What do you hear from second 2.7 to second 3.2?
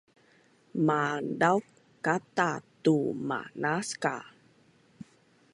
tu